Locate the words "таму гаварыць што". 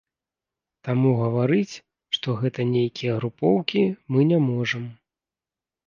0.87-2.37